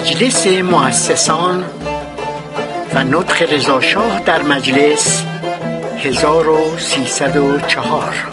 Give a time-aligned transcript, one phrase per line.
[0.00, 1.64] مجلس مؤسسان
[2.94, 5.24] و نطق رضاشاه در مجلس
[5.98, 8.29] 1304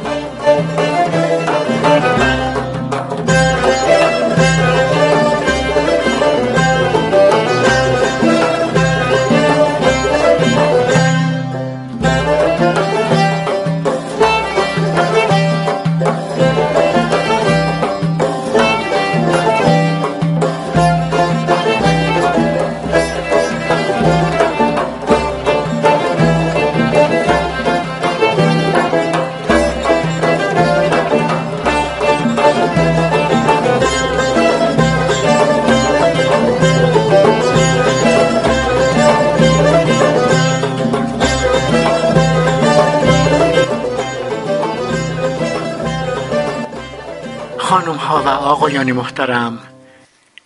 [48.07, 49.59] ها و آقایان محترم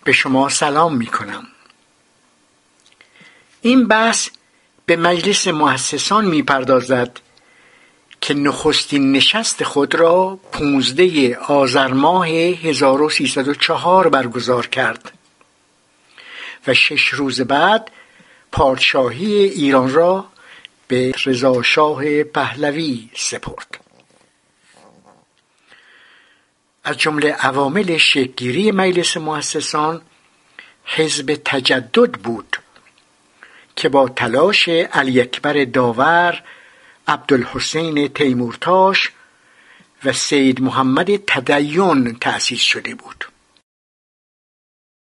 [0.04, 1.46] به شما سلام می کنم
[3.60, 4.28] این بحث
[4.86, 7.18] به مجلس مؤسسان می پردازد
[8.20, 15.12] که نخستین نشست خود را پونزده آذر ماه 1304 برگزار کرد
[16.66, 17.90] و شش روز بعد
[18.52, 20.26] پادشاهی ایران را
[20.88, 23.81] به رضاشاه پهلوی سپرد.
[26.84, 30.02] از جمله عوامل شکلگیری مجلس مؤسسان
[30.84, 32.56] حزب تجدد بود
[33.76, 36.42] که با تلاش علی اکبر داور
[37.08, 39.12] عبدالحسین تیمورتاش
[40.04, 43.24] و سید محمد تدین تأسیس شده بود.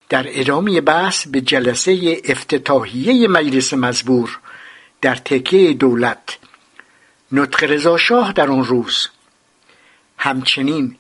[0.09, 4.39] در ادامه بحث به جلسه افتتاحیه مجلس مزبور
[5.01, 6.39] در تکیه دولت
[7.33, 9.09] نطق رضاشاه در آن روز.
[10.19, 10.97] همچنین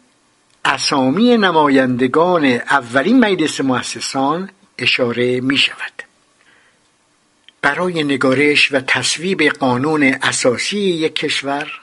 [0.65, 6.03] اسامی نمایندگان اولین مجلس مؤسسان اشاره می شود
[7.62, 11.81] برای نگارش و تصویب قانون اساسی یک کشور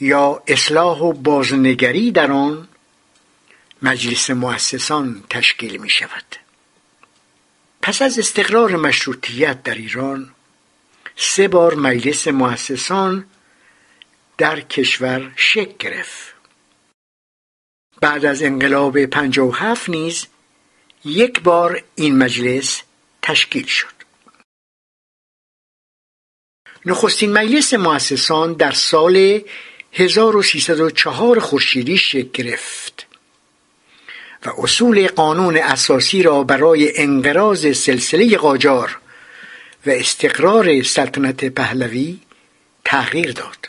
[0.00, 2.68] یا اصلاح و بازنگری در آن
[3.82, 6.36] مجلس مؤسسان تشکیل می شود
[7.82, 10.30] پس از استقرار مشروطیت در ایران
[11.16, 13.24] سه بار مجلس مؤسسان
[14.38, 16.31] در کشور شکل گرفت.
[18.02, 18.96] بعد از انقلاب
[19.54, 20.26] هفت نیز
[21.04, 22.82] یک بار این مجلس
[23.22, 23.92] تشکیل شد.
[26.86, 29.40] نخستین مجلس مؤسسان در سال
[29.92, 33.06] 1304 خورشیدی شکل گرفت
[34.46, 38.98] و اصول قانون اساسی را برای انقراض سلسله قاجار
[39.86, 42.18] و استقرار سلطنت پهلوی
[42.84, 43.68] تغییر داد.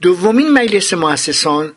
[0.00, 1.74] دومین مجلس مؤسسان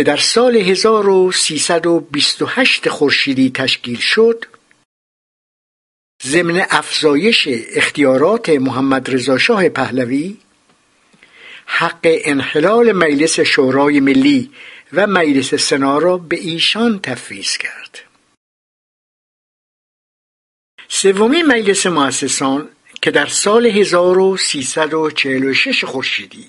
[0.00, 4.44] که در سال 1328 خورشیدی تشکیل شد
[6.22, 10.36] ضمن افزایش اختیارات محمد رضا شاه پهلوی
[11.66, 14.50] حق انحلال مجلس شورای ملی
[14.92, 17.98] و مجلس سنا را به ایشان تفویض کرد.
[20.88, 22.68] سومین مجلس مؤسسان
[23.02, 26.46] که در سال 1346 خورشیدی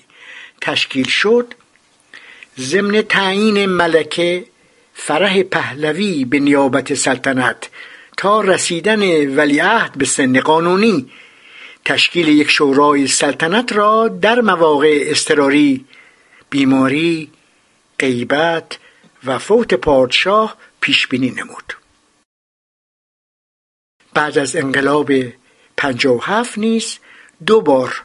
[0.60, 1.54] تشکیل شد
[2.58, 4.44] ضمن تعیین ملکه
[4.94, 7.70] فرح پهلوی به نیابت سلطنت
[8.16, 9.02] تا رسیدن
[9.36, 11.10] ولیعهد به سن قانونی
[11.84, 15.84] تشکیل یک شورای سلطنت را در مواقع استراری
[16.50, 17.30] بیماری
[17.98, 18.78] غیبت
[19.24, 21.76] و فوت پادشاه پیش بینی نمود.
[24.14, 25.12] بعد از انقلاب
[25.76, 26.98] پنجاه و هفت نیز
[27.46, 28.02] دو بار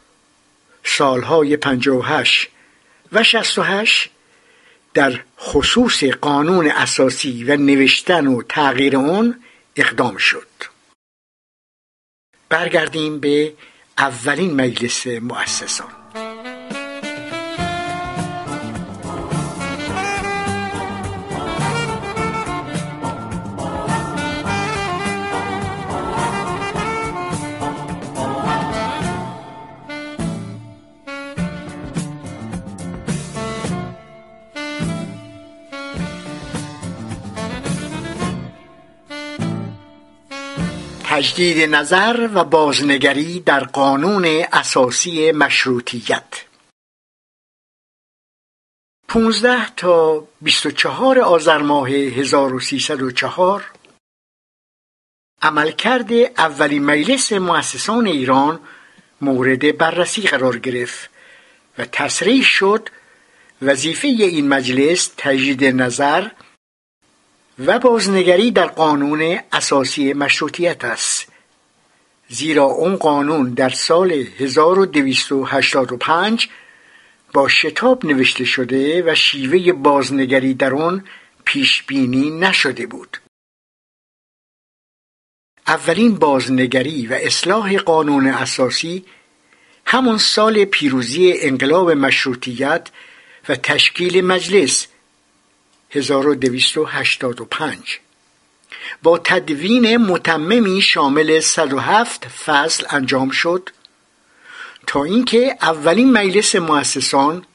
[0.83, 2.47] سالهای پنجاه و هشت
[3.11, 4.09] و شست و هشت
[4.97, 9.43] در خصوص قانون اساسی و نوشتن و تغییر آن
[9.75, 10.47] اقدام شد.
[12.49, 13.53] برگردیم به
[13.97, 15.96] اولین مجلس مؤسسان.
[41.03, 46.47] تجدید نظر و بازنگری در قانون اساسی مشروطیت.
[49.07, 53.65] 15 تا 24 آذر ماه 1304
[55.41, 58.59] عملکرد اولین مجلس مؤسسان ایران
[59.21, 61.09] مورد بررسی قرار گرفت
[61.77, 62.89] و تصریح شد
[63.61, 66.27] وظیفه این مجلس تجدید نظر
[67.59, 71.27] و بازنگری در قانون اساسی مشروطیت است.
[72.29, 76.49] زیرا اون قانون در سال 1285
[77.33, 81.05] با شتاب نوشته شده و شیوه بازنگری در آن
[81.45, 83.17] پیش بینی نشده بود.
[85.67, 89.05] اولین بازنگری و اصلاح قانون اساسی
[89.85, 92.89] همون سال پیروزی انقلاب مشروطیت
[93.49, 94.87] و تشکیل مجلس.
[95.91, 97.99] 1285
[99.03, 103.69] با تدوین متممی شامل 107 فصل انجام شد.
[104.87, 107.45] تا اینکه اولین مجلس مؤسسان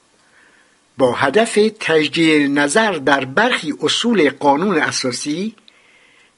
[0.99, 5.55] با هدف تجدید نظر در برخی اصول قانون اساسی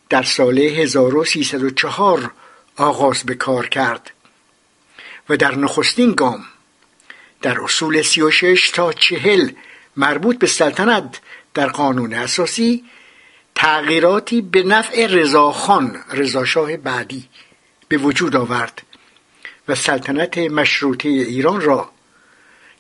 [0.09, 2.31] در سال 1304
[2.77, 4.11] آغاز به کار کرد
[5.29, 6.45] و در نخستین گام
[7.44, 9.50] در اصول 36 تا 40
[9.96, 11.20] مربوط به سلطنت
[11.55, 12.85] در قانون اساسی
[13.55, 17.29] تغییراتی به نفع رضاخان رضاشاه بعدی
[17.88, 18.82] به وجود آورد
[19.69, 21.91] و سلطنت مشروطه ایران را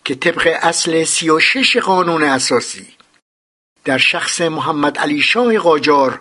[0.04, 2.86] که طبق اصل 36 قانون اساسی
[3.84, 6.20] در شخص محمد علی شاه قاجار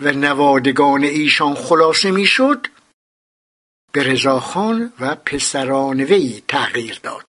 [0.00, 2.66] و نوادگان ایشان خلاصه می‌شد
[3.92, 7.31] به رضاخان و پسران وی تغییر داد.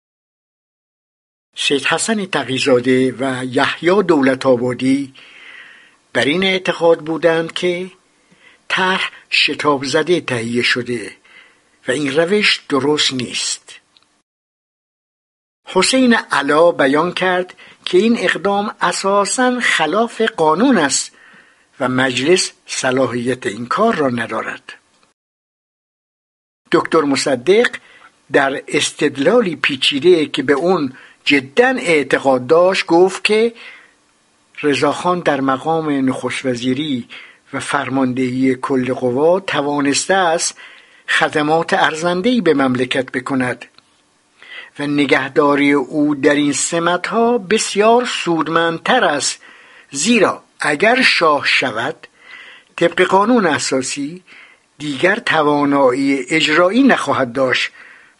[1.58, 5.14] سید حسن تقیزاده و یحیی دولت آبادی
[6.12, 7.90] بر این اعتقاد بودند که
[8.68, 11.12] طرح شتاب زده تهیه شده
[11.88, 13.80] و این روش درست نیست.
[15.68, 17.54] حسین علا بیان کرد
[17.84, 21.12] که این اقدام اساسا خلاف قانون است
[21.80, 24.72] و مجلس صلاحیت این کار را ندارد.
[26.72, 27.76] دکتر مصدق
[28.32, 30.92] در استدلالی پیچیده که به اون
[31.26, 33.52] جدا اعتقاد داشت گفت که
[34.62, 37.08] رضاخان در مقام نخست وزیری
[37.52, 40.58] و فرماندهی کل قوا توانسته است
[41.08, 43.64] خدمات ارزندهی به مملکت بکند
[44.78, 46.54] و نگهداری او در این
[47.06, 49.40] ها بسیار سودمندتر است.
[49.90, 52.06] زیرا اگر شاه شود
[52.76, 54.22] طبق قانون اساسی
[54.78, 57.70] دیگر توانایی اجرایی نخواهد داشت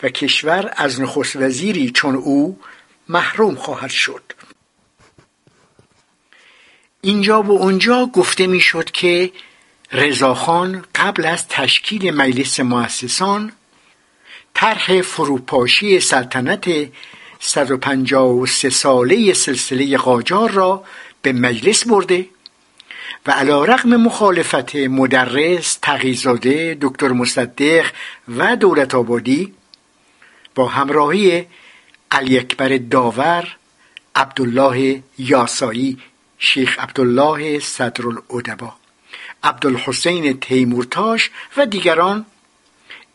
[0.03, 2.59] و کشور از نخست وزیری چون او
[3.09, 4.23] محروم خواهد شد.
[7.01, 9.33] اینجا و اونجا گفته می‌شد که
[9.93, 13.53] رضاخان قبل از تشکیل مجلس مؤسسان
[14.55, 16.69] طرح فروپاشی سلطنت
[17.41, 20.85] 153 ساله سلسله قاجار را
[21.23, 22.27] به مجلس برده
[23.27, 27.87] و علا رقم مخالفت مدرس تقیزاده دکتر مصدق
[28.29, 29.55] و دولت آبادی
[30.55, 31.47] با همراهی
[32.11, 33.57] علی اکبر داور
[34.17, 35.99] عبدالله یاسایی
[36.39, 38.75] شیخ عبدالله صدرالعدبا
[39.43, 42.27] عبدالحسین تیمورتاش و دیگران.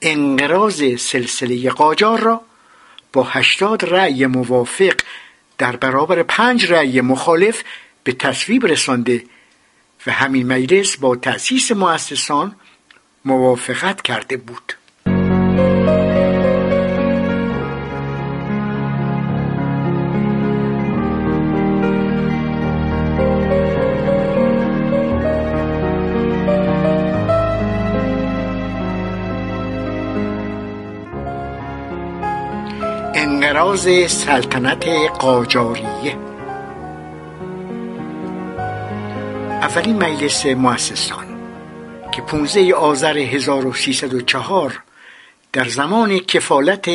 [0.01, 2.41] انقراض سلسله قاجار را
[3.13, 4.93] با هشتاد رأی موافق
[5.57, 7.63] در برابر پنج رأی مخالف
[8.03, 9.23] به تصویب رسانده
[10.07, 12.55] و همین مجلس با تأسیس مؤسسان
[13.25, 14.73] موافقت کرده بود.
[33.71, 34.87] انقراض سلطنت
[35.19, 36.17] قاجاریه.
[39.61, 41.25] اولین مجلس مؤسسان
[42.11, 44.83] که 15 آذر 1304
[45.53, 46.89] در زمان کفالت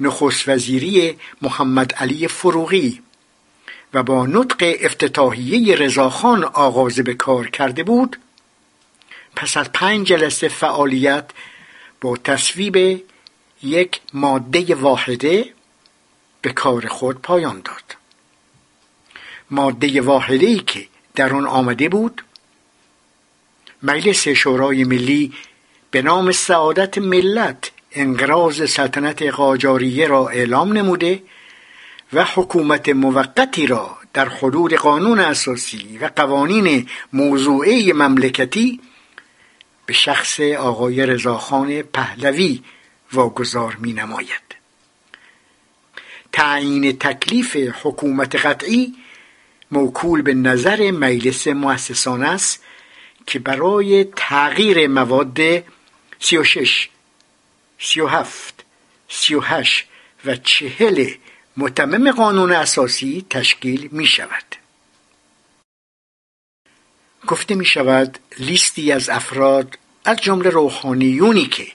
[0.00, 3.02] نخست وزیری محمد علی فروغی
[3.94, 8.16] و با نطق افتتاحیه رضاخان آغاز به کار کرده بود
[9.36, 11.30] پس از پنج جلسه فعالیت
[12.00, 13.02] با تصویب
[13.62, 15.54] یک ماده واحده
[16.44, 17.96] به کار خود پایان داد.
[19.50, 22.22] ماده واحده که در آن آمده بود
[23.82, 25.32] مجلس شورای ملی
[25.90, 31.22] به نام سعادت ملت انقراض سلطنت قاجاریه را اعلام نموده
[32.12, 38.80] و حکومت موقتی را در حدود قانون اساسی و قوانین موضوعی مملکتی
[39.86, 42.62] به شخص آقای رضاخان پهلوی
[43.12, 44.43] واگذار می نماید
[46.34, 48.94] تعیین تکلیف حکومت قطعی
[49.70, 52.62] موکول به نظر مجلس مؤسسان است
[53.26, 55.38] که برای تغییر مواد
[56.18, 56.88] سی و شش
[57.78, 58.64] سی و هفت
[59.08, 59.86] سی و هشت
[60.24, 61.10] و چهل
[61.56, 64.56] متمم قانون اساسی تشکیل می شود.
[67.26, 71.66] گفته می شود لیستی از افراد از جمله روحانیونی که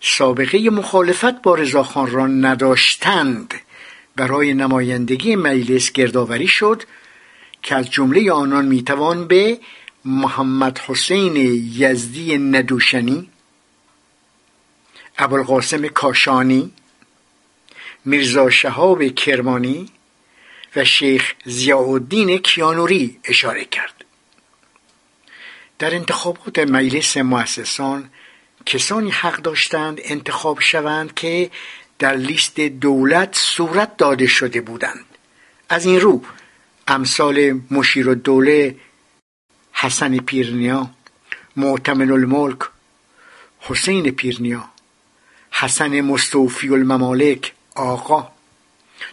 [0.00, 3.54] سابقه مخالفت با رضاخان را نداشتند.
[4.16, 6.82] برای نمایندگی مجلس گردآوری شد
[7.62, 9.58] که از جمله آنان می‌توان به
[10.04, 11.36] محمد حسین
[11.74, 13.30] یزدی ندوشنی
[15.18, 16.72] ابوالقاسم کاشانی
[18.04, 19.88] میرزا شهاب کرمانی
[20.76, 24.04] و شیخ ضیاءالدین کیانوری اشاره کرد.
[25.78, 28.10] در انتخابات مجلس مؤسسان
[28.66, 31.50] کسانی حق داشتند انتخاب شوند که
[32.00, 35.04] در لیست دولت صورت داده شده بودند.
[35.68, 36.22] از این رو
[36.88, 38.76] امثال مشیر الدوله
[39.72, 40.90] حسن پیرنیا
[41.56, 42.58] معتمن الملک
[43.60, 44.64] حسین پیرنیا
[45.50, 48.28] حسن مستوفی الممالک آقا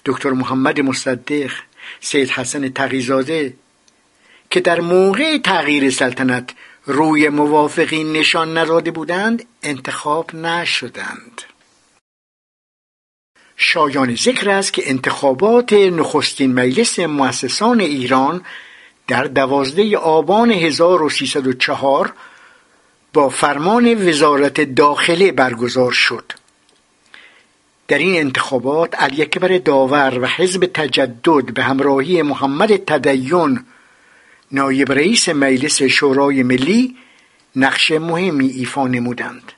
[0.05, 1.51] دکتر محمد مصدق
[1.99, 3.53] سید حسن تقیزاده
[4.49, 6.49] که در موقع تغییر سلطنت
[6.85, 11.41] روی موافقی نشان نداده بودند انتخاب نشدند.
[13.57, 18.41] شایان ذکر است که انتخابات نخستین مجلس مؤسسان ایران
[19.07, 22.13] در دوازده آبان 1304
[23.13, 26.31] با فرمان وزارت داخله برگزار شد.
[27.87, 33.65] در این انتخابات علی اکبر داور و حزب تجدد به همراهی محمد تدین
[34.51, 36.95] نایب رئیس مجلس شورای ملی
[37.55, 39.51] نقش مهمی ایفا نمودند.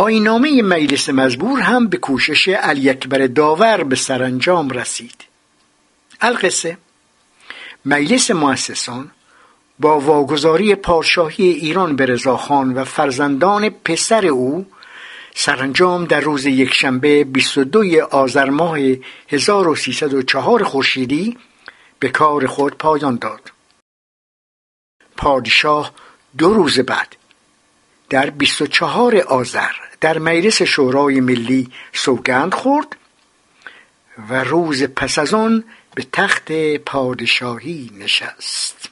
[0.00, 5.24] آینامه مجلس مزبور هم به کوشش علی اکبر داور به سرانجام رسید.
[6.20, 6.78] القصه
[7.84, 9.10] مجلس مؤسسان
[9.78, 14.66] با واگذاری پادشاهی ایران به رضاخان و فرزندان پسر او
[15.34, 18.78] سرانجام در روز یکشنبه 22 آذر ماه
[19.28, 21.36] 1304 خورشیدی
[21.98, 23.52] به کار خود پایان داد.
[25.16, 25.92] پادشاه
[26.38, 27.16] دو روز بعد
[28.10, 32.96] در 24 آذر در مجلس شورای ملی سوگند خورد
[34.30, 35.64] و روز پس از آن
[35.94, 38.90] به تخت پادشاهی نشست.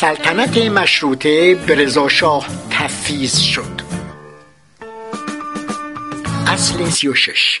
[0.00, 3.80] سلطنت مشروطه به رضاشاه تفیز شد.
[6.46, 7.60] اصل سی و شش.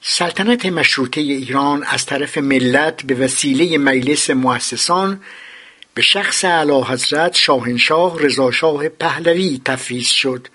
[0.00, 5.20] سلطنت مشروطه ایران از طرف ملت به وسیله مجلس مؤسسان
[5.94, 10.48] به شخص اعلی حضرت شاهنشاه رضاشاه پهلوی تفیز شد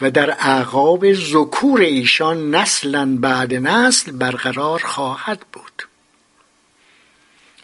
[0.00, 5.82] و در اعقاب ذکور ایشان نسلا بعد نسل برقرار خواهد بود.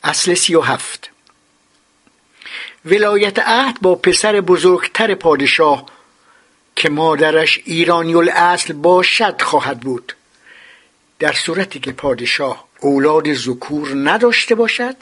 [0.05, 1.12] اصل سی و هفت.
[2.85, 5.87] ولایت عهد با پسر بزرگتر پادشاه
[6.77, 10.13] که مادرش ایرانی الاصل باشد خواهد بود.
[11.19, 14.97] در صورتی که پادشاه اولاد ذکور نداشته باشد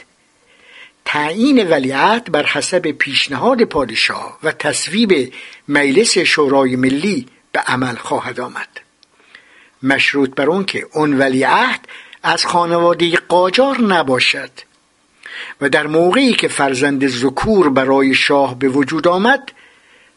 [1.04, 5.32] تعیین ولیعت بر حسب پیشنهاد پادشاه و تصویب
[5.68, 8.68] مجلس شورای ملی به عمل خواهد آمد.
[9.82, 11.88] مشروط بر اون که اون ولیعهد
[12.22, 14.50] از خانواده قاجار نباشد.
[15.60, 19.52] و در موقعی که فرزند ذکور برای شاه به وجود آمد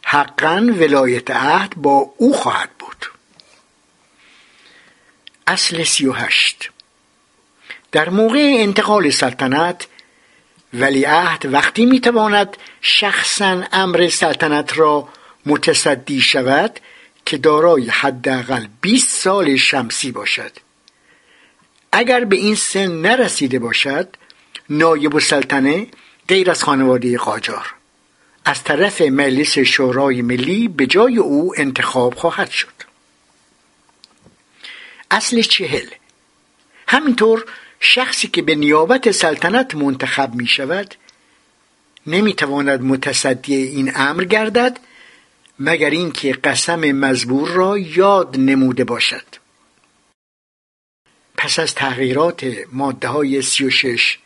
[0.04, 3.06] حقا ولایت عهد با او خواهد بود.
[5.46, 6.70] اصل سی و هشت.
[7.92, 9.86] در موقع انتقال سلطنت
[10.74, 15.08] ولیعهد وقتی می‌تواند شخصا امر سلطنت را
[15.46, 16.80] متصدی شود
[17.26, 20.52] که دارای حداقل 20 سال شمسی باشد.
[21.92, 24.16] اگر به این سن نرسیده باشد
[24.70, 25.86] نایب السلطنه
[26.28, 27.74] غیر از خانواده قاجار.
[28.44, 32.68] از طرف مجلس شورای ملی به جای او انتخاب خواهد شد.
[35.10, 35.86] اصل چهل.
[36.88, 37.44] همینطور
[37.80, 40.94] شخصی که به نیابت سلطنت منتخب می شود
[42.06, 44.78] نمی تواند متصدی این امر گردد
[45.58, 49.24] مگر اینکه قسم مزبور را یاد نموده باشد.
[51.36, 54.18] پس از تغییرات ماده های 36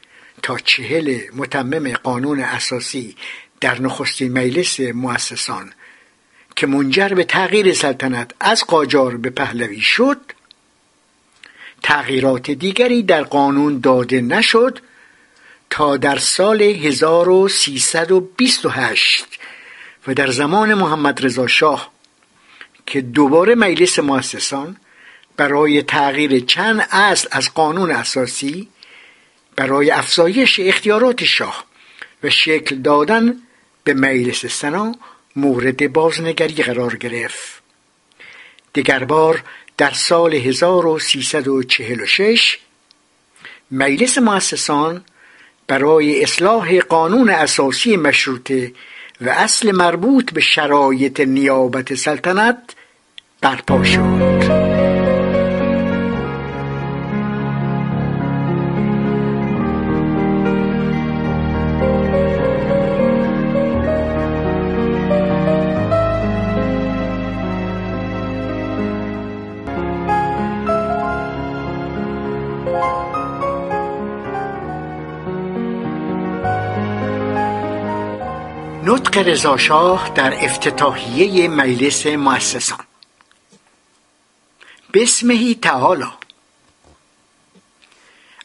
[0.42, 3.16] تا چهل متمم قانون اساسی
[3.60, 5.72] در نخستین مجلس مؤسسان
[6.56, 10.20] که منجر به تغییر سلطنت از قاجار به پهلوی شد
[11.82, 14.78] تغییرات دیگری در قانون داده نشد
[15.70, 19.26] تا در سال 1328
[20.06, 21.92] و در زمان محمد رضا شاه
[22.86, 24.76] که دوباره مجلس مؤسسان
[25.36, 28.68] برای تغییر چند اصل از قانون اساسی
[29.58, 31.64] برای افزایش اختیارات شاه
[32.22, 33.34] و شکل دادن
[33.84, 34.94] به مجلس سنا
[35.36, 37.62] مورد بازنگری قرار گرفت.
[38.72, 39.42] دیگر بار
[39.76, 42.58] در سال 1346
[43.70, 45.04] مجلس مؤسسان
[45.66, 48.72] برای اصلاح قانون اساسی مشروطه
[49.20, 52.74] و اصل مربوط به شرایط نیابت سلطنت
[53.40, 54.67] برپا شد.
[79.18, 82.78] رضاشاه در افتتاحیه مجلس مؤسسان.
[84.94, 86.12] بسمهی تعالی.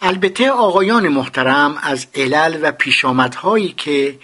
[0.02, 4.20] البته آقایان محترم از علل و پیشامدهایی که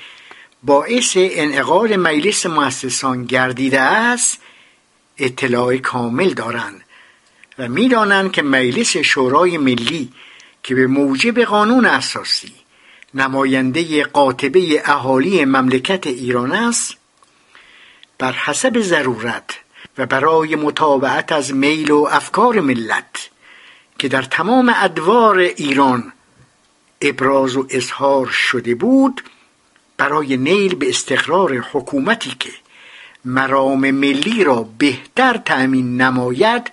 [0.64, 4.42] باعث انعقاد مجلس مؤسسان گردیده است
[5.18, 6.82] اطلاع کامل دارند
[7.58, 10.14] و می‌دانند که مجلس شورای ملی
[10.64, 12.59] که به موجب قانون اساسی
[13.14, 16.98] نماینده قاطبه اهالی مملکت ایران است
[18.18, 19.60] بر حسب ضرورت
[19.98, 23.30] و برای مطابقت از میل و افکار ملت
[24.00, 26.14] که در تمام ادوار ایران
[27.02, 29.24] ابراز و اظهار شده بود
[29.98, 32.50] برای نیل به استقرار حکومتی که
[33.26, 36.72] مرام ملی را بهتر تأمین نماید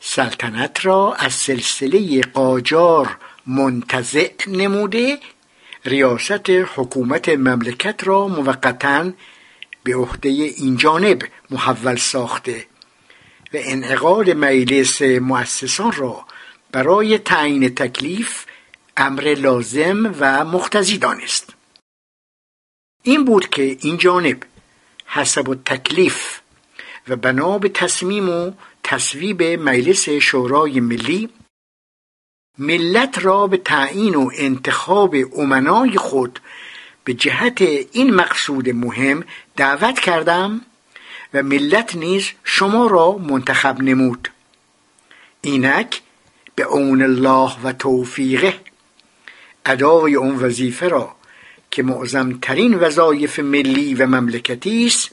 [0.00, 5.18] سلطنت را از سلسله قاجار منتزع نموده
[5.86, 9.12] ریاست حکومت مملکت را موقتا
[9.84, 12.66] به عهده این جانب محول ساخته
[13.54, 16.26] و انعقاد مجلس مؤسسان را
[16.72, 18.44] برای تعیین تکلیف
[18.96, 21.54] امر لازم و مقتضی دانست.
[23.02, 24.42] این بود که این جانب
[25.06, 26.40] حسب تکلیف
[27.08, 31.28] و بنا به تصمیم و تصویب مجلس شورای ملی
[32.58, 36.40] ملت را به تعیین و انتخاب امنای خود
[37.04, 39.24] به جهت این مقصود مهم
[39.56, 40.60] دعوت کردم
[41.34, 44.28] و ملت نیز شما را منتخب نمود.
[45.40, 46.02] اینک
[46.54, 48.60] به اون الله و توفیقه
[49.66, 51.16] ادای اون وظیفه را
[51.70, 55.10] که معظمترین وظایف ملی و مملکتی است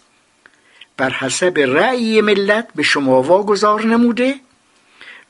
[0.97, 4.35] بر حسب رأی ملت به شما واگذار نموده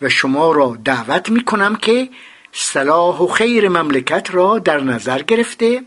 [0.02, 2.10] و شما را دعوت می کنم که
[2.52, 5.84] صلاح و خیر مملکت را در نظر گرفته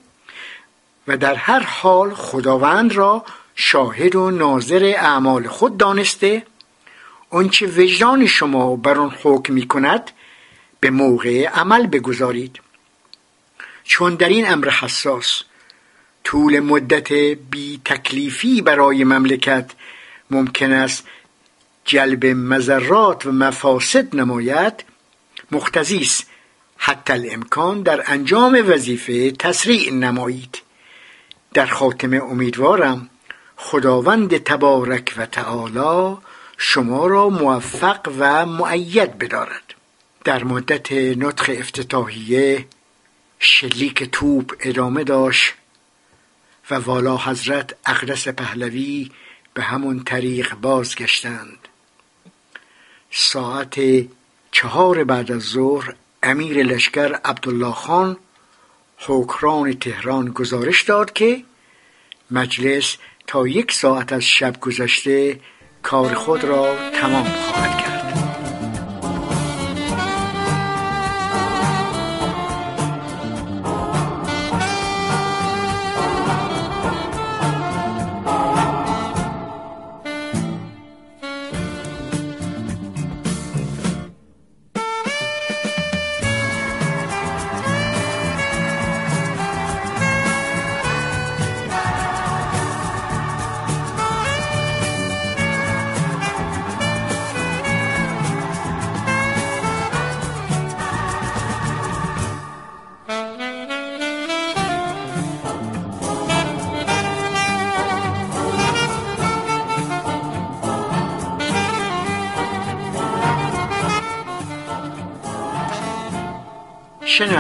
[1.09, 6.43] و در هر حال خداوند را شاهد و ناظر اعمال خود دانسته.
[7.31, 10.11] آنچه وجدان شما بر آن حکم می کند
[10.81, 12.61] به موقع عمل بگذارید.
[13.85, 15.43] چون در این امر حساس
[16.25, 17.13] طول مدت
[17.51, 19.71] بی تکلیفی برای مملکت
[20.31, 21.07] ممکن است
[21.87, 24.85] جلب مذرات و مفاسد نماید
[25.51, 26.27] مقتضی است.
[26.77, 30.63] حتی الامکان در انجام وظیفه تسریع نمایید.
[31.55, 33.11] در خاتمه امیدوارم
[33.57, 36.17] خداوند تبارک و تعالی
[36.59, 39.75] شما را موفق و معید بدارد.
[40.25, 42.67] در مدت نطخ افتتاحیه
[43.39, 45.55] شلیک توپ ادامه داشت
[46.71, 49.11] و والا حضرت اقدس پهلوی
[49.55, 51.66] به همون طریق بازگشتند.
[53.19, 53.81] ساعت
[54.53, 58.17] چهار بعد از ظهر امیر لشکر عبدالله خان
[58.99, 61.43] حکران تهران گزارش داد که
[62.31, 65.41] مجلس تا یک ساعت از شب گذشته
[65.83, 67.96] کار خود را تمام خواهد کرد.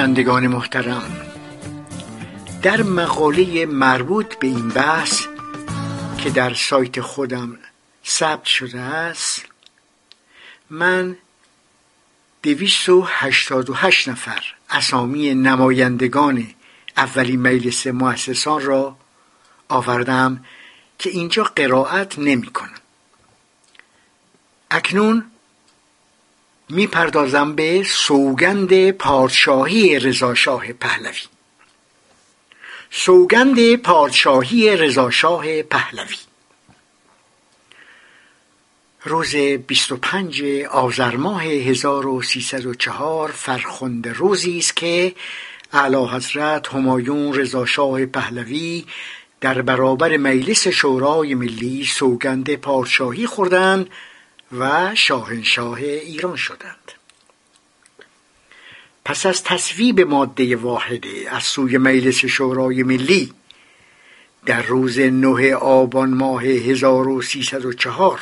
[0.06, 1.16] شنوندگان محترم.
[2.62, 5.22] در مقاله مربوط به این بحث
[6.18, 7.58] که در سایت خودم
[8.06, 9.44] ثبت شده است
[10.70, 11.16] من
[12.42, 16.46] دویست و هشتاد و هشت نفر اسامی نمایندگان
[16.96, 18.96] اولین مجلس مؤسسان را
[19.68, 20.44] آوردم
[20.98, 22.80] که اینجا قرائت نمی کنم.
[24.70, 25.24] اکنون
[26.68, 31.20] می‌پردازم به سوگند پادشاهی رضاشاه پهلوی.
[32.90, 36.16] سوگند پادشاهی رضاشاه پهلوی.
[39.04, 45.14] روز 25 آذر ماه 1304 فرخنده روزی است که
[45.72, 48.84] اعلی حضرت همایون رضاشاه پهلوی
[49.40, 53.90] در برابر مجلس شورای ملی سوگند پادشاهی خوردند
[54.52, 56.92] و شاهنشاه ایران شدند.
[59.04, 63.32] پس از تصویب ماده واحده از سوی مجلس شورای ملی
[64.46, 68.20] در روز نه آبان ماه 1304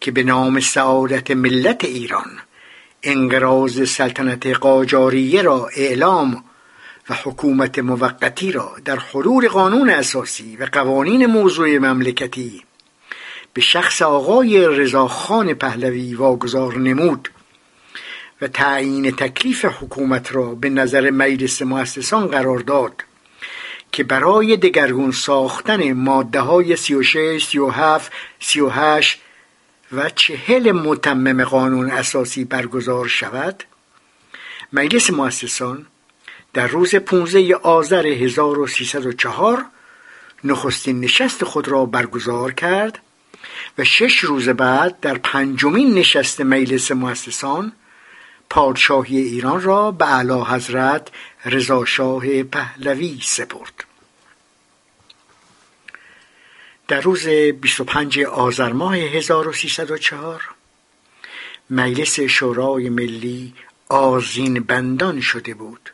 [0.00, 2.38] که به نام سعادت ملت ایران
[3.02, 6.44] انقراض سلطنت قاجاریه را اعلام
[7.08, 12.62] و حکومت موقتی را در حضور قانون اساسی و قوانین موضوع مملکتی
[13.54, 17.28] به شخص آقای رضاخان پهلوی واگذار نمود
[18.42, 23.04] و تعیین تکلیف حکومت را به نظر مجلس مؤسسان قرار داد
[23.92, 29.20] که برای دگرگون ساختن ماده های 36, 37, 38
[29.92, 33.64] و چهل متمم قانون اساسی برگزار شود
[34.72, 35.86] مجلس مؤسسان
[36.52, 39.64] در روز 15 آذر 1304
[40.44, 42.98] نخستین نشست خود را برگزار کرد
[43.78, 47.72] و شش روز بعد در پنجمین نشست مجلس مؤسسان
[48.50, 51.08] پادشاهی ایران را به اعلی حضرت
[51.44, 53.84] رضاشاه پهلوی سپرد.
[56.88, 60.42] در روز 25 آذر ماه 1304
[61.70, 63.54] مجلس شورای ملی
[63.88, 65.92] آزین بندان شده بود.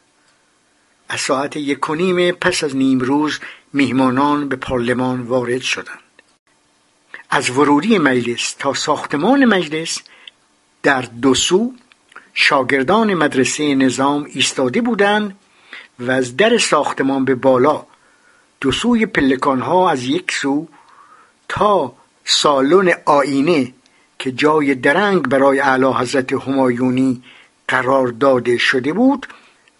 [1.09, 3.40] از ساعت یک و نیم پس از نیم روز
[3.72, 6.06] میهمانان به پارلمان وارد شدند.
[7.31, 9.99] از ورودی مجلس تا ساختمان مجلس
[10.83, 11.73] در دو سو
[12.35, 15.37] شاگردان مدرسه نظام ایستاده بودند
[15.99, 17.87] و از در ساختمان به بالا
[18.61, 20.69] دو سوی پلکانها از یک سو
[21.49, 21.93] تا
[22.25, 23.73] سالن آینه
[24.19, 27.23] که جای درنگ برای اعلی حضرت همایونی
[27.69, 29.27] قرار داده شده بود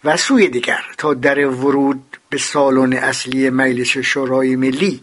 [0.03, 5.01] و سوی دیگر تا در ورود به سالن اصلی مجلس شورای ملی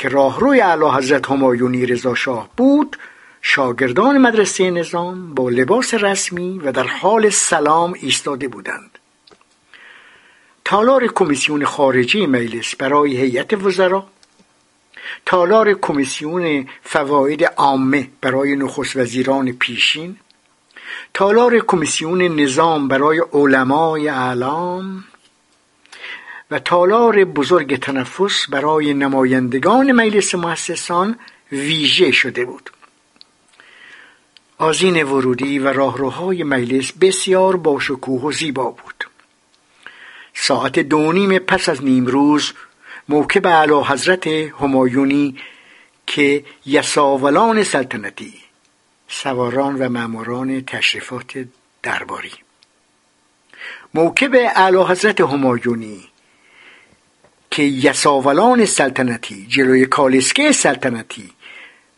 [0.00, 2.96] که راهروی اعلی حضرت همایونی رضا شاه بود
[3.42, 8.98] شاگردان مدرسه نظام با لباس رسمی و در حال سلام ایستاده بودند.
[10.64, 14.06] تالار کمیسیون خارجی مجلس برای هیئت وزرا
[15.26, 20.16] تالار کمیسیون فواید عامه برای نخست وزیران پیشین
[21.14, 25.04] تالار کمیسیون نظام برای علمای اعلام
[26.50, 31.18] و تالار بزرگ تنفس برای نمایندگان مجلس مؤسسان
[31.52, 32.70] ویژه شده بود.
[34.58, 39.04] آزین ورودی و راهروهای مجلس بسیار با شکوه و زیبا بود.
[40.34, 42.52] ساعت دو نیم پس از نیم روز
[43.08, 45.36] موکب اعلی حضرت همایونی
[46.06, 48.34] که یساولان سلطنتی
[49.08, 51.44] سواران و ماموران تشریفات
[51.82, 52.32] درباری.
[53.94, 56.09] موکب اعلی حضرت همایونی
[57.50, 61.30] که یساولان سلطنتی جلوی کالسکه سلطنتی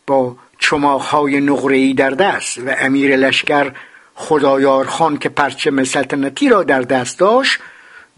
[0.07, 3.73] با چماخهای نقره‌ای در دست و امیر لشکر
[4.15, 7.59] خدایار خان که پرچم سلطنتی را در دست داشت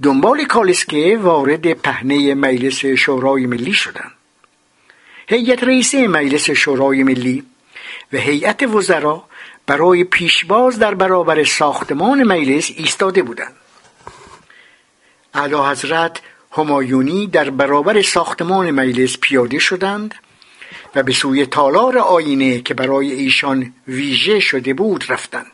[0.02, 4.12] دنبال کالسکه وارد پهنه مجلس شورای ملی شدند.
[5.28, 7.44] هیئت رئیسه مجلس شورای ملی
[8.12, 9.24] و هیئت وزرا
[9.66, 13.54] برای پیشباز در برابر ساختمان مجلس ایستاده بودند.
[15.34, 16.20] اعلی حضرت
[16.56, 20.14] همایونی در برابر ساختمان مجلس پیاده شدند
[20.94, 25.46] و به سوی تالار آینه که برای ایشان ویژه شده بود رفتند.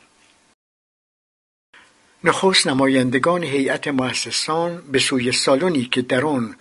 [2.24, 6.56] نخست نمایندگان هیئت مؤسسان به سوی سالنی که در آن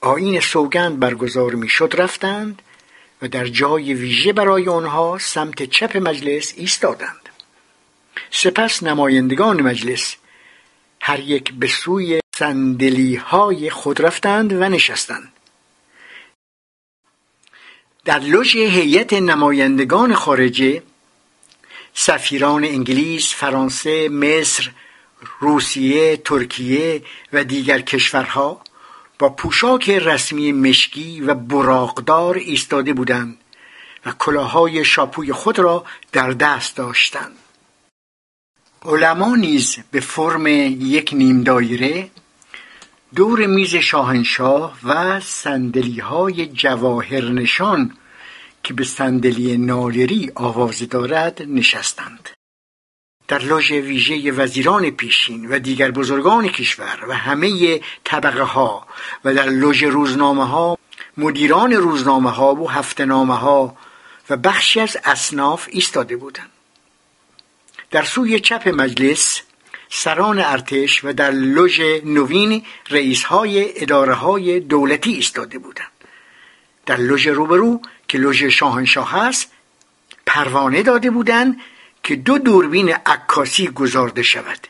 [0.00, 2.62] آین سوگند برگزار می‌شد رفتند
[3.22, 7.28] و در جای ویژه برای آنها سمت چپ مجلس ایستادند.
[8.30, 10.16] سپس نمایندگان مجلس
[11.00, 15.32] هر یک به سوی سندلی های خود رفتند و نشستند.
[18.04, 20.82] در لوژ هیئت نمایندگان خارجه
[21.94, 24.70] سفیران انگلیس، فرانسه، مصر،
[25.40, 28.60] روسیه، ترکیه و دیگر کشورها
[29.18, 33.38] با پوشاک رسمی مشکی و براقدار ایستاده بودند
[34.06, 37.36] و کلاهای شاپوی خود را در دست داشتند.
[38.84, 42.10] علما نیز به فرم یک نیم دایره
[43.14, 47.96] دور میز شاهنشاه و سندلی های جواهر نشان
[48.62, 52.28] که به صندلی نالری آواز دارد نشستند.
[53.28, 58.86] در لوژ ویژه وزیران پیشین و دیگر بزرگان کشور و همه طبقه ها
[59.24, 60.78] و در لوژ روزنامه ها
[61.16, 63.76] مدیران روزنامه ها و هفتنامه ها
[64.30, 66.50] و بخشی از اصناف ایستاده بودند.
[67.90, 69.42] در سوی چپ مجلس
[69.90, 75.92] سران ارتش و در لوژ نوین رئیس های اداره های دولتی ایستاده بودند.
[76.86, 79.52] در لوژ روبرو که لوژ شاهنشاه است
[80.26, 81.60] پروانه داده بودند
[82.02, 84.66] که دو دوربین عکاسی گذارده شود.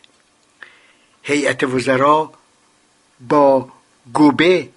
[1.22, 2.33] هیئت وزرا
[3.20, 3.68] با
[4.12, 4.68] گوبه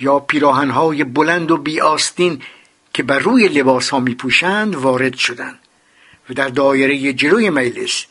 [0.00, 2.42] یا پیراهنهای بلند و بیاستین
[2.94, 5.58] که بر روی لباس ها می پوشند وارد شدند
[6.30, 8.06] و در دایره جلوی مجلس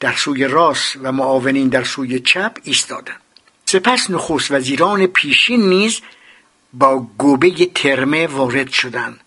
[0.00, 3.20] در سوی راست و معاونین در سوی چپ ایستادند
[3.64, 6.00] سپس نخست وزیران پیشین نیز
[6.72, 9.20] با گوبه ترمه وارد شدند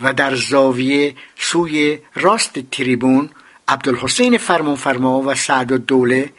[0.00, 3.30] و در زاویه سوی راست تریبون
[3.68, 6.32] عبدالحسین فرمانفرما و سعد الدوله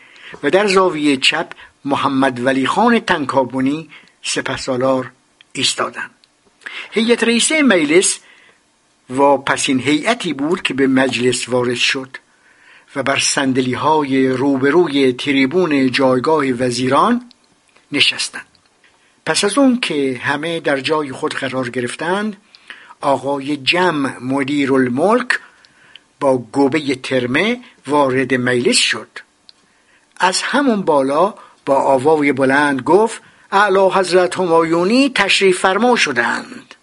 [0.43, 1.47] و در زاویه چپ
[1.85, 3.89] محمد ولی خان تنکابونی
[4.21, 5.11] سپسالار
[5.53, 6.11] ایستادند.
[6.91, 8.19] هیئت رئیسه مجلس
[9.09, 12.17] و پس این هیئتی بود که به مجلس وارد شد.
[12.95, 17.29] و بر سندلی های روبروی تریبون جایگاه وزیران
[17.91, 18.45] نشستند.
[19.25, 22.37] پس از اون که همه در جای خود قرار گرفتند
[23.01, 25.39] آقای جمع مدیر الملک
[26.19, 29.07] با گوبه ترمه وارد مجلس شد.
[30.17, 31.33] از همون بالا
[31.65, 36.75] با آوای بلند گفت اعلی حضرت همایونی تشریف فرما شدند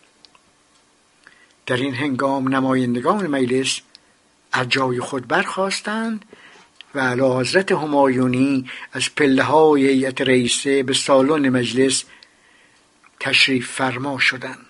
[1.66, 3.81] در این هنگام نمایندگان مجلس
[4.52, 6.24] از جای خود برخواستند
[6.94, 12.04] و اعلی حضرت همایونی از پله های رئیسه به سالن مجلس
[13.20, 14.66] تشریف فرما شدند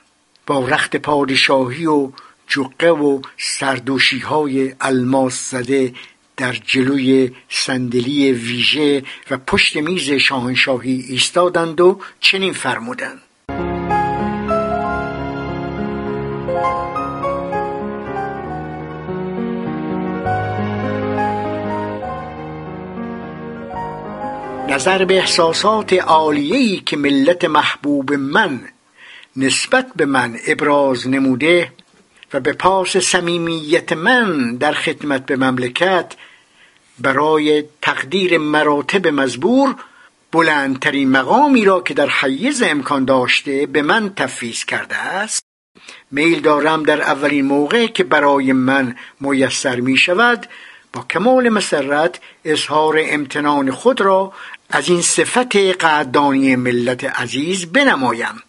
[0.46, 2.10] با رخت پادشاهی و
[2.46, 5.94] جقه و سردوشی های الماس زده
[6.36, 13.22] در جلوی صندلی ویژه و پشت میز شاهنشاهی ایستادند و چنین فرمودند.
[24.70, 28.61] نظر به احساسات عالیه‌ای که ملت محبوب من
[29.37, 31.72] نسبت به من ابراز نموده
[32.33, 36.14] و به پاس صمیمیت من در خدمت به مملکت
[36.98, 39.74] برای تقدیر مراتب مزبور
[40.33, 45.42] بلندترین مقامی را که در حیز امکان داشته به من تفویض کرده است.
[46.11, 50.46] میل دارم در اولین موقع که برای من میسر می شود
[50.92, 54.33] با کمال مسرت اظهار امتنان خود را
[54.72, 58.42] از این صفت قدردانی ملت عزیز بنمایم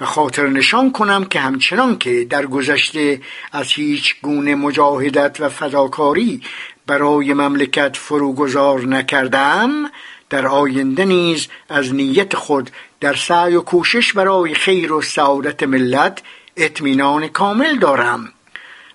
[0.00, 3.20] و خاطر نشان کنم که همچنان که در گذشته
[3.52, 6.42] از هیچ گونه مجاهدت و فداکاری
[6.86, 9.90] برای مملکت فروگذار نکردم
[10.30, 16.22] در آینده نیز از نیت خود در سعی و کوشش برای خیر و سعادت ملت
[16.56, 18.32] اطمینان کامل دارم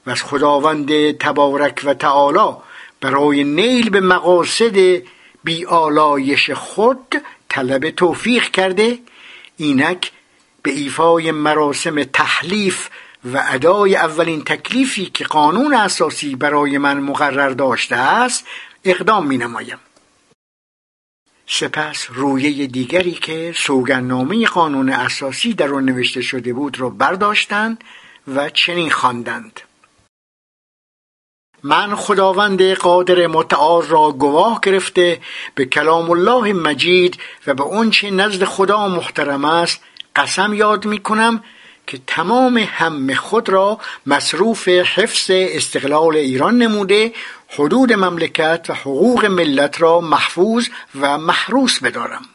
[0.06, 2.56] و از خداوند تبارک و تعالی
[3.02, 5.02] برای نیل به مقاصد
[5.44, 7.16] بیالایش خود
[7.50, 9.00] طلب توفیق کرده
[9.58, 10.12] اینک
[10.64, 12.90] به ایفای مراسم تحلیف
[13.34, 18.46] و ادای اولین تکلیفی که قانون اساسی برای من مقرر داشته است
[18.84, 19.78] اقدام می نمایم
[21.48, 27.84] سپس رویه دیگری که سوگنامه قانون اساسی در آن نوشته شده بود را برداشتند
[28.28, 29.60] و چنین خواندند.
[31.64, 35.22] من خداوند قادر متعال را گواه گرفته
[35.56, 37.18] به کلام الله مجید
[37.48, 39.82] و به آنچه نزد خدا محترم است
[40.16, 41.44] قسم یاد می کنم
[41.88, 47.14] که تمام هم خود را مصروف حفظ استقلال ایران نموده
[47.50, 50.68] حدود مملکت و حقوق ملت را محفوظ
[51.02, 52.26] و محروس بدارم.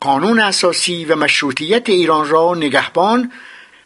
[0.00, 3.32] قانون اساسی و مشروطیت ایران را نگهبان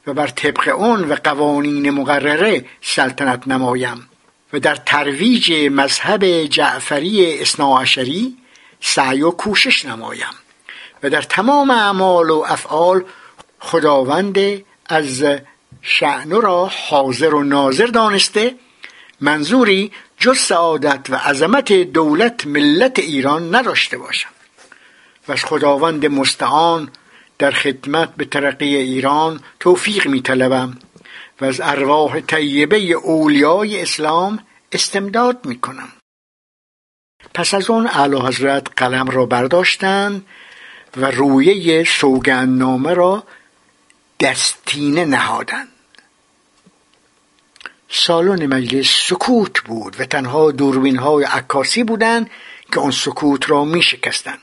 [0.07, 4.09] و بر طبق آن و قوانین مقرره سلطنت نمایم
[4.53, 8.37] و در ترویج مذهب جعفری اصناعشری
[8.81, 10.35] سعی و کوشش نمایم
[11.03, 13.05] و در تمام اعمال و افعال
[13.61, 14.39] خداوند
[14.87, 15.25] از
[15.83, 18.55] شعنو را حاضر و ناظر دانسته
[19.21, 24.29] منظوری جز سعادت و عظمت دولت ملت ایران نداشته باشم.
[25.29, 26.91] و از خداوند مستعان
[27.43, 30.79] در خدمت به ترقی ایران توفیق می طلبم
[31.41, 34.39] و از ارواح طیبه اولیای اسلام
[34.73, 35.89] استمداد می کنم
[37.35, 40.27] پس از اون اعلی حضرت قلم را برداشتند
[40.97, 43.25] و رویه سوگندنامه را
[44.21, 45.69] دستینه نهادند
[47.89, 52.31] سالن مجلس سکوت بود و تنها دوربین های عکاسی بودند
[52.73, 54.41] که آن سکوت را می شکستند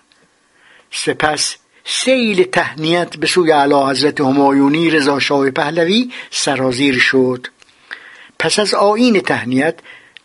[0.92, 1.58] سپس
[1.92, 7.48] سیل تهنیت به سوی اعلی حضرت همایونی رضا شاه پهلوی سرازیر شد.
[8.40, 9.80] پس از آین تهنیت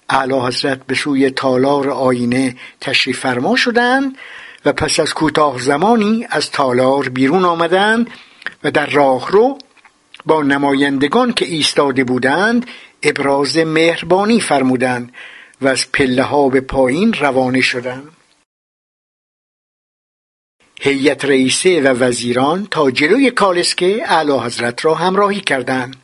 [0.09, 4.19] اعلی حضرت به سوی تالار آینه تشریف فرما شدند
[4.65, 8.11] و پس از کوتاه زمانی از تالار بیرون آمدند
[8.65, 9.59] و در راهرو
[10.27, 12.67] با نمایندگان که ایستاده بودند
[13.03, 15.13] ابراز مهربانی فرمودند
[15.61, 18.09] و از پله ها به پایین روانه شدند.
[20.81, 25.97] هیئت رئیسه و وزیران تا جلوی کالسکه اعلی حضرت را همراهی کردند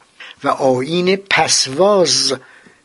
[0.44, 2.34] و آین پسواز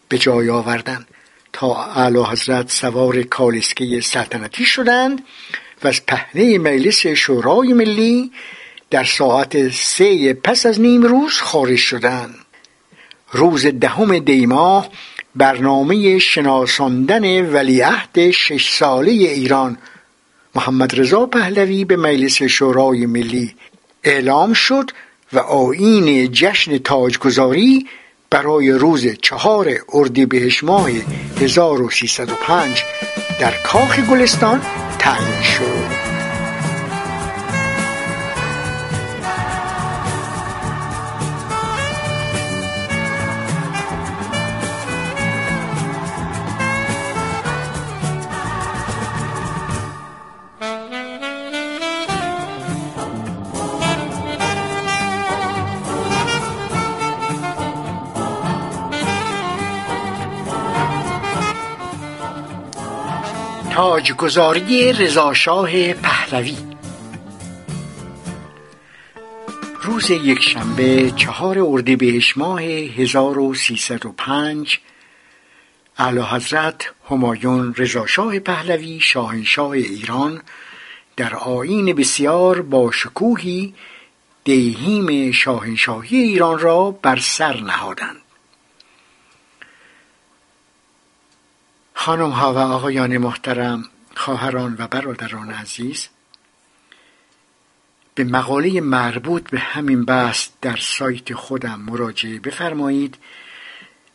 [0.09, 1.07] به جای آوردند
[1.53, 5.23] تا اعلی حضرت سوار کالسکه سلطنتی شدند
[5.83, 8.31] و از پهنه مجلس شورای ملی
[8.89, 12.35] در ساعت سه پس از نیم روز خارج شدند.
[13.31, 14.89] روز دهم دیماه
[15.35, 19.77] برنامه شناساندن ولیعهد شش ساله ایران
[20.55, 23.55] محمد رضا پهلوی به مجلس شورای ملی
[24.03, 24.91] اعلام شد
[25.33, 27.87] و آیین جشن تاجگذاری
[28.29, 30.89] برای روز چهار اردیبهشت ماه
[31.41, 32.83] 1305
[33.39, 34.61] در کاخ گلستان
[34.99, 36.04] تعیین شد.
[64.05, 66.57] تاجگذاری رضاشاه پهلوی.
[69.81, 74.79] روز یکشنبه چهار اردیبهشت ماه 1305
[75.97, 80.41] اعلی حضرت همایون رضاشاه پهلوی شاهنشاه ایران
[81.17, 83.73] در آیین بسیار با شکوهی
[84.43, 88.21] دیهیم شاهنشاهی ایران را بر سر نهادند.
[91.93, 96.07] خانم ها و آقایان محترم خواهران و برادران عزیز
[98.15, 103.17] به مقاله مربوط به همین بحث در سایت خودم مراجعه بفرمایید.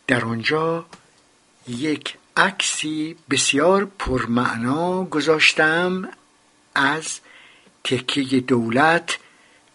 [0.06, 0.86] در آنجا
[1.68, 6.08] یک عکسی بسیار پرمعنا گذاشتم
[6.74, 7.20] از
[7.84, 9.18] تکیه دولت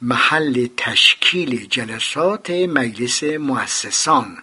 [0.01, 4.37] محل تشکیل جلسات مجلس مؤسسان.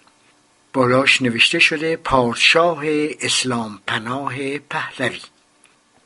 [0.73, 2.83] بالاش نوشته شده پادشاه
[3.21, 5.21] اسلام پناه پهلوی.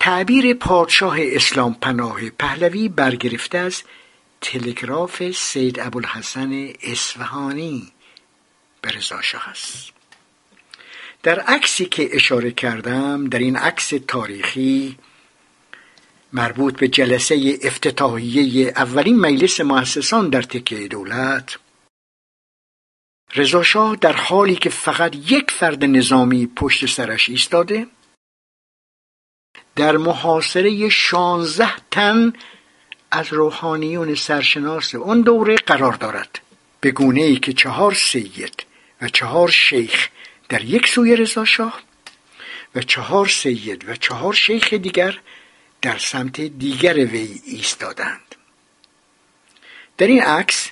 [0.07, 3.83] تعبیر پادشاه اسلام پناه پهلوی برگرفته از
[4.41, 7.93] تلگراف سید ابوالحسن اصفهانی
[8.83, 9.17] به رضا
[9.51, 9.93] است.
[11.23, 14.97] در عکسی که اشاره کردم در این عکس تاریخی
[16.33, 21.59] مربوط به جلسه افتتاحیه اولین مجلس مؤسسان در تکیه دولت
[23.35, 27.87] رضاشاه در حالی که فقط یک فرد نظامی پشت سرش ایستاده
[29.77, 32.33] در محاصره شانزده تن
[33.11, 36.39] از روحانیون سرشناس اون دوره قرار دارد.
[36.81, 38.65] به گونه ای که چهار سید
[39.03, 40.09] و چهار شیخ
[40.49, 41.81] در یک سوی رضاشاه
[42.75, 45.19] و چهار سید و چهار شیخ دیگر
[45.83, 48.35] در سمت دیگر وی ایستادند.
[49.99, 50.71] در این عکس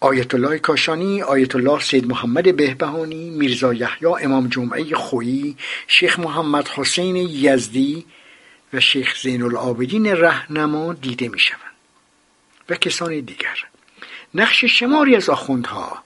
[0.00, 6.68] آیت الله کاشانی آیت الله سید محمد بهبهانی میرزا یحیی امام جمعه خویی شیخ محمد
[6.68, 8.06] حسین یزدی
[8.74, 11.60] و شیخ زین العابدین رهنما دیده می شوند
[12.68, 13.58] و کسان دیگر.
[14.34, 16.02] نقش شماری از آخوندها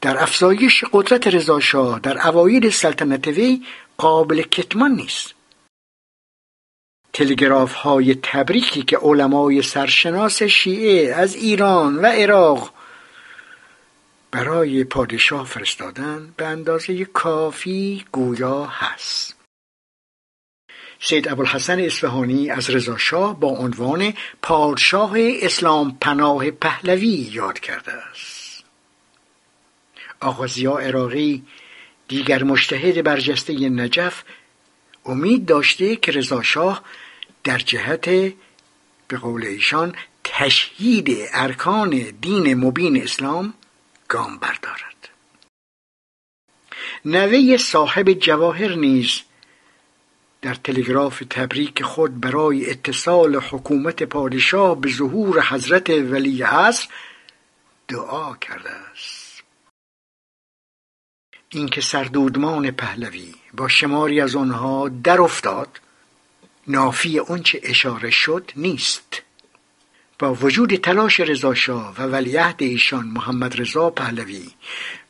[0.00, 3.62] در افزایش قدرت رضاشاه در اوایل سلطنت وی
[3.98, 5.34] قابل کتمان نیست.
[7.12, 12.72] تلگراف های تبریکی که علمای سرشناس شیعه از ایران و عراق
[14.30, 19.33] برای پادشاه فرستادن به اندازه کافی گویا هست.
[21.00, 28.64] سید ابوالحسن اصفهانی از رضاشاه با عنوان پادشاه اسلام پناه پهلوی یاد کرده است.
[30.20, 30.46] آقا
[30.78, 31.42] عراقی
[32.08, 34.22] دیگر مشتهد برجسته نجف
[35.06, 36.82] امید داشته که رضاشاه
[37.44, 38.08] در جهت
[39.08, 41.90] به قول ایشان تشهید ارکان
[42.20, 43.54] دین مبین اسلام
[44.08, 45.08] گام بردارد.
[47.04, 49.20] نوه صاحب جواهر نیز
[50.44, 56.88] در تلگراف تبریک خود برای اتصال حکومت پادشاه به ظهور حضرت ولی عصر
[57.88, 59.42] دعا کرده است.
[61.48, 65.80] اینکه سردودمان پهلوی با شماری از آنها در افتاد
[66.66, 69.22] نافی آنچه اشاره شد نیست.
[70.18, 74.50] با وجود تلاش رضاشاه و ولیعهد ایشان محمد رضا پهلوی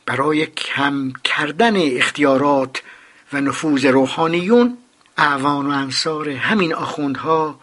[0.06, 2.82] برای کم کردن اختیارات
[3.32, 4.78] و نفوذ روحانیون
[5.16, 7.60] اعوان و انصار همین آخوندها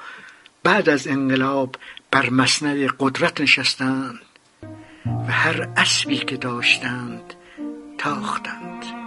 [0.63, 1.75] بعد از انقلاب
[2.11, 4.19] بر مسند قدرت نشستند
[5.05, 7.33] و هر اسبی که داشتند
[7.97, 9.00] تاختند.